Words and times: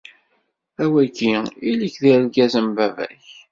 A 0.83 0.85
wagi 0.93 1.31
illi-k 1.69 1.95
d-argaz 2.03 2.53
am 2.59 2.69
baba-k. 2.77 3.25